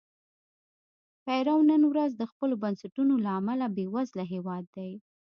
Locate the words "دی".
4.75-4.91